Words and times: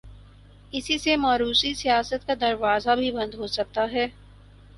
اسی 0.71 0.97
سے 0.97 1.15
موروثی 1.15 1.73
سیاست 1.73 2.27
کا 2.27 2.33
دروازہ 2.41 2.95
بھی 2.95 3.11
بند 3.11 3.33
ہو 3.33 3.47
سکتا 3.47 3.85
ہے۔ 3.91 4.07